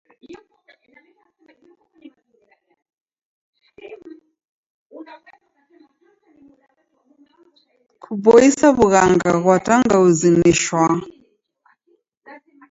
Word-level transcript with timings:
Kuboisa 8.03 8.67
w'ughanga 8.77 9.29
ghwa 9.41 9.57
tangauzi 9.65 10.29
ni 10.39 10.51
shwaa. 10.61 10.95